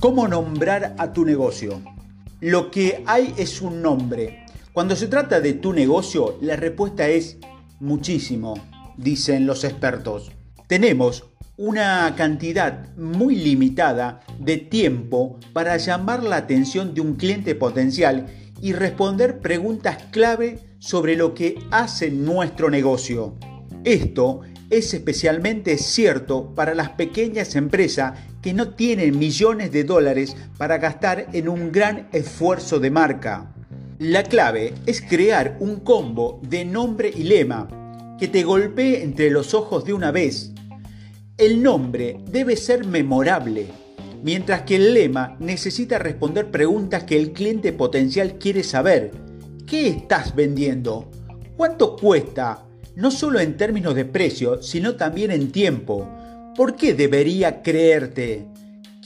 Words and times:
¿Cómo 0.00 0.28
nombrar 0.28 0.94
a 0.96 1.12
tu 1.12 1.24
negocio? 1.24 1.82
Lo 2.40 2.70
que 2.70 3.02
hay 3.04 3.34
es 3.36 3.60
un 3.60 3.82
nombre. 3.82 4.44
Cuando 4.72 4.94
se 4.94 5.08
trata 5.08 5.40
de 5.40 5.54
tu 5.54 5.72
negocio, 5.72 6.38
la 6.40 6.54
respuesta 6.54 7.08
es 7.08 7.36
muchísimo, 7.80 8.54
dicen 8.96 9.44
los 9.44 9.64
expertos. 9.64 10.30
Tenemos 10.68 11.24
una 11.56 12.14
cantidad 12.16 12.94
muy 12.96 13.34
limitada 13.34 14.20
de 14.38 14.58
tiempo 14.58 15.40
para 15.52 15.76
llamar 15.78 16.22
la 16.22 16.36
atención 16.36 16.94
de 16.94 17.00
un 17.00 17.16
cliente 17.16 17.56
potencial 17.56 18.26
y 18.62 18.74
responder 18.74 19.40
preguntas 19.40 19.98
clave 20.12 20.60
sobre 20.78 21.16
lo 21.16 21.34
que 21.34 21.58
hace 21.72 22.12
nuestro 22.12 22.70
negocio. 22.70 23.34
Esto 23.82 24.42
es 24.70 24.94
especialmente 24.94 25.78
cierto 25.78 26.54
para 26.54 26.74
las 26.74 26.90
pequeñas 26.90 27.56
empresas 27.56 28.18
que 28.42 28.52
no 28.52 28.70
tienen 28.70 29.18
millones 29.18 29.72
de 29.72 29.84
dólares 29.84 30.36
para 30.56 30.78
gastar 30.78 31.26
en 31.32 31.48
un 31.48 31.72
gran 31.72 32.08
esfuerzo 32.12 32.80
de 32.80 32.90
marca. 32.90 33.52
La 33.98 34.22
clave 34.22 34.74
es 34.86 35.00
crear 35.00 35.56
un 35.60 35.80
combo 35.80 36.40
de 36.42 36.64
nombre 36.64 37.12
y 37.14 37.24
lema 37.24 37.68
que 38.18 38.28
te 38.28 38.44
golpee 38.44 39.02
entre 39.02 39.30
los 39.30 39.54
ojos 39.54 39.84
de 39.84 39.92
una 39.92 40.10
vez. 40.10 40.52
El 41.36 41.62
nombre 41.62 42.18
debe 42.30 42.56
ser 42.56 42.86
memorable, 42.86 43.66
mientras 44.22 44.62
que 44.62 44.76
el 44.76 44.94
lema 44.94 45.36
necesita 45.40 45.98
responder 45.98 46.50
preguntas 46.50 47.04
que 47.04 47.16
el 47.16 47.32
cliente 47.32 47.72
potencial 47.72 48.38
quiere 48.38 48.62
saber. 48.62 49.12
¿Qué 49.66 49.88
estás 49.88 50.34
vendiendo? 50.34 51.10
¿Cuánto 51.56 51.96
cuesta? 51.96 52.64
no 52.98 53.12
solo 53.12 53.38
en 53.38 53.56
términos 53.56 53.94
de 53.94 54.04
precio, 54.04 54.60
sino 54.60 54.96
también 54.96 55.30
en 55.30 55.52
tiempo. 55.52 56.08
¿Por 56.58 56.74
qué 56.74 56.92
debería 56.92 57.62
creerte? 57.62 58.44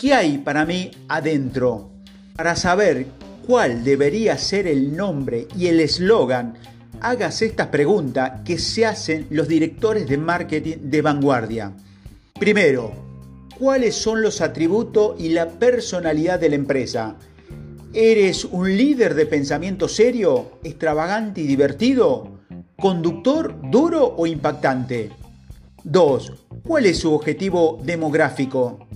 ¿Qué 0.00 0.14
hay 0.14 0.38
para 0.38 0.64
mí 0.64 0.90
adentro? 1.06 1.90
Para 2.34 2.56
saber 2.56 3.04
cuál 3.46 3.84
debería 3.84 4.38
ser 4.38 4.66
el 4.66 4.96
nombre 4.96 5.48
y 5.54 5.66
el 5.66 5.80
eslogan, 5.80 6.54
hagas 7.02 7.42
esta 7.42 7.70
pregunta 7.70 8.40
que 8.42 8.56
se 8.56 8.86
hacen 8.86 9.26
los 9.28 9.48
directores 9.48 10.08
de 10.08 10.16
marketing 10.16 10.76
de 10.84 11.02
vanguardia. 11.02 11.74
Primero, 12.40 12.90
¿cuáles 13.58 13.96
son 13.96 14.22
los 14.22 14.40
atributos 14.40 15.20
y 15.20 15.28
la 15.28 15.50
personalidad 15.50 16.40
de 16.40 16.48
la 16.48 16.54
empresa? 16.54 17.16
¿Eres 17.92 18.46
un 18.46 18.74
líder 18.74 19.14
de 19.14 19.26
pensamiento 19.26 19.88
serio, 19.88 20.52
extravagante 20.64 21.42
y 21.42 21.46
divertido? 21.46 22.38
¿Conductor 22.76 23.54
duro 23.70 24.14
o 24.16 24.26
impactante? 24.26 25.10
2. 25.84 26.32
¿Cuál 26.64 26.86
es 26.86 26.98
su 26.98 27.12
objetivo 27.12 27.80
demográfico? 27.82 28.86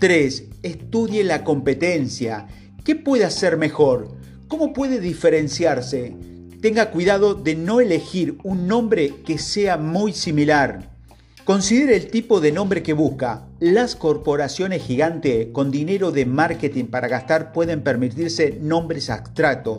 3. 0.00 0.44
Estudie 0.62 1.22
la 1.22 1.44
competencia. 1.44 2.48
¿Qué 2.84 2.96
puede 2.96 3.24
hacer 3.24 3.56
mejor? 3.56 4.08
¿Cómo 4.48 4.72
puede 4.72 5.00
diferenciarse? 5.00 6.16
Tenga 6.60 6.90
cuidado 6.90 7.34
de 7.34 7.54
no 7.54 7.80
elegir 7.80 8.38
un 8.42 8.66
nombre 8.66 9.22
que 9.24 9.38
sea 9.38 9.76
muy 9.76 10.12
similar. 10.12 10.96
Considere 11.44 11.94
el 11.94 12.08
tipo 12.08 12.40
de 12.40 12.50
nombre 12.50 12.82
que 12.82 12.92
busca. 12.92 13.46
Las 13.60 13.94
corporaciones 13.94 14.82
gigantes 14.82 15.48
con 15.52 15.70
dinero 15.70 16.10
de 16.10 16.26
marketing 16.26 16.86
para 16.86 17.06
gastar 17.06 17.52
pueden 17.52 17.82
permitirse 17.82 18.58
nombres 18.60 19.10
abstractos. 19.10 19.78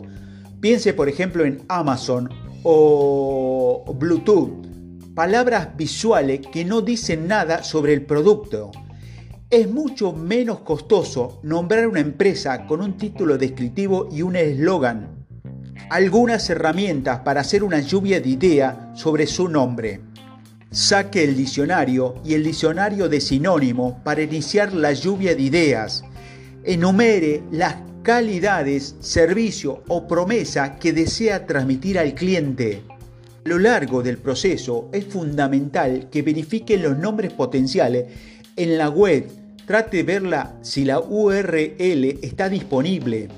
Piense 0.60 0.94
por 0.94 1.10
ejemplo 1.10 1.44
en 1.44 1.62
Amazon 1.68 2.30
o 2.62 3.84
Bluetooth, 3.98 4.66
palabras 5.18 5.76
visuales 5.76 6.42
que 6.52 6.64
no 6.64 6.80
dicen 6.80 7.26
nada 7.26 7.64
sobre 7.64 7.92
el 7.92 8.02
producto. 8.02 8.70
Es 9.50 9.68
mucho 9.68 10.12
menos 10.12 10.60
costoso 10.60 11.40
nombrar 11.42 11.88
una 11.88 11.98
empresa 11.98 12.68
con 12.68 12.80
un 12.80 12.96
título 12.96 13.36
descriptivo 13.36 14.08
y 14.12 14.22
un 14.22 14.36
eslogan. 14.36 15.26
Algunas 15.90 16.48
herramientas 16.50 17.18
para 17.24 17.40
hacer 17.40 17.64
una 17.64 17.80
lluvia 17.80 18.20
de 18.20 18.28
ideas 18.28 18.76
sobre 18.94 19.26
su 19.26 19.48
nombre. 19.48 20.02
Saque 20.70 21.24
el 21.24 21.36
diccionario 21.36 22.14
y 22.24 22.34
el 22.34 22.44
diccionario 22.44 23.08
de 23.08 23.20
sinónimo 23.20 24.00
para 24.04 24.22
iniciar 24.22 24.72
la 24.72 24.92
lluvia 24.92 25.34
de 25.34 25.42
ideas. 25.42 26.04
Enumere 26.62 27.42
las 27.50 27.74
calidades, 28.04 28.94
servicio 29.00 29.82
o 29.88 30.06
promesa 30.06 30.76
que 30.76 30.92
desea 30.92 31.44
transmitir 31.44 31.98
al 31.98 32.14
cliente. 32.14 32.84
A 33.48 33.56
lo 33.56 33.60
largo 33.60 34.02
del 34.02 34.18
proceso 34.18 34.90
es 34.92 35.06
fundamental 35.06 36.10
que 36.10 36.20
verifique 36.20 36.76
los 36.76 36.98
nombres 36.98 37.32
potenciales 37.32 38.04
en 38.54 38.76
la 38.76 38.90
web. 38.90 39.26
Trate 39.66 39.96
de 39.96 40.02
verla 40.02 40.58
si 40.60 40.84
la 40.84 41.00
URL 41.00 42.18
está 42.20 42.50
disponible. 42.50 43.28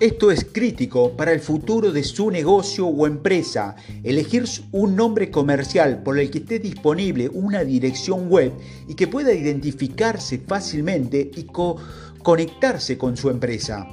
Esto 0.00 0.32
es 0.32 0.44
crítico 0.44 1.16
para 1.16 1.30
el 1.30 1.38
futuro 1.38 1.92
de 1.92 2.02
su 2.02 2.32
negocio 2.32 2.88
o 2.88 3.06
empresa. 3.06 3.76
Elegir 4.02 4.44
un 4.72 4.96
nombre 4.96 5.30
comercial 5.30 6.02
por 6.02 6.18
el 6.18 6.28
que 6.28 6.38
esté 6.38 6.58
disponible 6.58 7.28
una 7.28 7.62
dirección 7.62 8.28
web 8.28 8.52
y 8.88 8.94
que 8.96 9.06
pueda 9.06 9.32
identificarse 9.32 10.40
fácilmente 10.40 11.30
y 11.36 11.46
conectarse 12.24 12.98
con 12.98 13.16
su 13.16 13.30
empresa. 13.30 13.86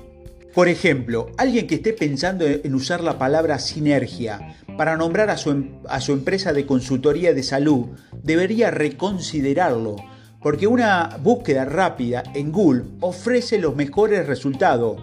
Por 0.54 0.68
ejemplo, 0.68 1.28
alguien 1.38 1.68
que 1.68 1.76
esté 1.76 1.94
pensando 1.94 2.46
en 2.46 2.74
usar 2.74 3.02
la 3.02 3.20
palabra 3.20 3.60
sinergia 3.60 4.56
para 4.78 4.98
nombrar 4.98 5.30
a 5.30 5.38
su, 5.38 5.52
em, 5.52 5.74
a 5.88 6.02
su, 6.02 6.12
empresa 6.14 6.54
de 6.54 6.66
consultoría 6.66 7.34
de 7.34 7.44
salud 7.44 7.88
debería 8.24 8.72
reconsiderarlo, 8.72 9.98
porque 10.42 10.66
una 10.66 11.18
búsqueda 11.22 11.66
rápida 11.66 12.24
en 12.34 12.52
Google 12.52 12.86
ofrece 13.00 13.60
los 13.60 13.76
mejores 13.76 14.26
resultados 14.26 14.98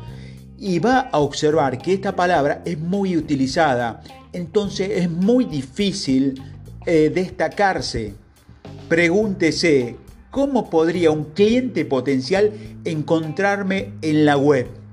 y 0.59 0.81
va 0.81 1.11
a 1.13 1.19
observar 1.21 1.79
que 1.79 1.93
esta 1.93 2.17
palabra 2.17 2.63
es 2.65 2.79
muy 2.79 3.17
utilizada, 3.17 4.03
entonces 4.33 4.91
es 4.95 5.11
muy 5.11 5.45
difícil 5.45 6.43
eh, 6.87 7.13
destacarse. 7.15 8.15
Pregúntese, 8.89 9.97
¿cómo 10.31 10.69
podría 10.71 11.13
un 11.13 11.25
cliente 11.27 11.85
potencial 11.85 12.53
encontrarme 12.85 13.93
en 14.03 14.25
la 14.25 14.37
web? 14.37 14.86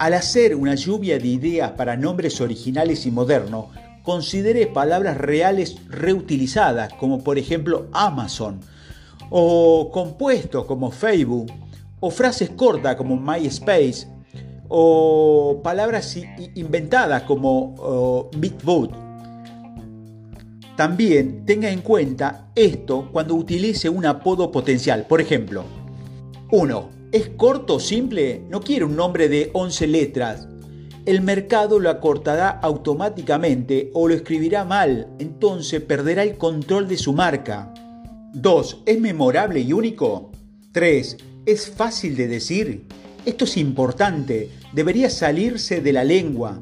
Al 0.00 0.14
hacer 0.14 0.56
una 0.56 0.76
lluvia 0.76 1.18
de 1.18 1.28
ideas 1.28 1.72
para 1.72 1.94
nombres 1.94 2.40
originales 2.40 3.04
y 3.04 3.10
modernos, 3.10 3.66
considere 4.02 4.66
palabras 4.66 5.18
reales 5.18 5.76
reutilizadas, 5.90 6.94
como 6.94 7.22
por 7.22 7.36
ejemplo 7.36 7.86
Amazon, 7.92 8.60
o 9.28 9.90
compuestos 9.92 10.64
como 10.64 10.90
Facebook, 10.90 11.52
o 12.00 12.10
frases 12.10 12.48
cortas 12.48 12.96
como 12.96 13.14
MySpace, 13.14 14.08
o 14.70 15.60
palabras 15.62 16.16
inventadas 16.54 17.24
como 17.24 18.30
Bitboot. 18.34 18.92
También 20.78 21.44
tenga 21.44 21.68
en 21.68 21.82
cuenta 21.82 22.48
esto 22.54 23.10
cuando 23.12 23.34
utilice 23.34 23.90
un 23.90 24.06
apodo 24.06 24.50
potencial. 24.50 25.04
Por 25.06 25.20
ejemplo, 25.20 25.62
1. 26.52 26.99
¿Es 27.12 27.28
corto 27.30 27.80
simple? 27.80 28.44
No 28.48 28.60
quiere 28.60 28.84
un 28.84 28.94
nombre 28.94 29.28
de 29.28 29.50
11 29.52 29.88
letras. 29.88 30.46
El 31.06 31.22
mercado 31.22 31.80
lo 31.80 31.90
acortará 31.90 32.50
automáticamente 32.50 33.90
o 33.94 34.06
lo 34.06 34.14
escribirá 34.14 34.64
mal, 34.64 35.08
entonces 35.18 35.80
perderá 35.80 36.22
el 36.22 36.38
control 36.38 36.86
de 36.86 36.96
su 36.96 37.12
marca. 37.12 37.74
2. 38.34 38.82
¿Es 38.86 39.00
memorable 39.00 39.58
y 39.58 39.72
único? 39.72 40.30
3. 40.70 41.16
¿Es 41.46 41.68
fácil 41.68 42.16
de 42.16 42.28
decir? 42.28 42.86
Esto 43.26 43.44
es 43.44 43.56
importante, 43.56 44.50
debería 44.72 45.10
salirse 45.10 45.80
de 45.80 45.92
la 45.92 46.04
lengua. 46.04 46.60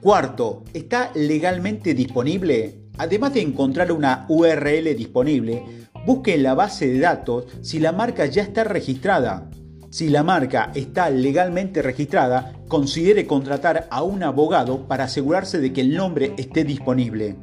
Cuarto, 0.00 0.64
¿está 0.72 1.12
legalmente 1.14 1.92
disponible? 1.92 2.86
Además 2.96 3.34
de 3.34 3.42
encontrar 3.42 3.92
una 3.92 4.24
URL 4.30 4.96
disponible, 4.96 5.62
busque 6.06 6.36
en 6.36 6.42
la 6.44 6.54
base 6.54 6.88
de 6.88 7.00
datos 7.00 7.44
si 7.60 7.80
la 7.80 7.92
marca 7.92 8.24
ya 8.24 8.42
está 8.42 8.64
registrada. 8.64 9.50
Si 9.90 10.08
la 10.08 10.22
marca 10.22 10.70
está 10.76 11.10
legalmente 11.10 11.82
registrada, 11.82 12.52
considere 12.68 13.26
contratar 13.26 13.88
a 13.90 14.04
un 14.04 14.22
abogado 14.22 14.86
para 14.86 15.04
asegurarse 15.04 15.58
de 15.58 15.72
que 15.72 15.80
el 15.80 15.96
nombre 15.96 16.32
esté 16.38 16.62
disponible. 16.62 17.36